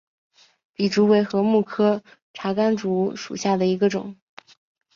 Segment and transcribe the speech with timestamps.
[0.73, 2.01] 笔竹为禾本科
[2.33, 4.17] 茶秆竹属下的一个种。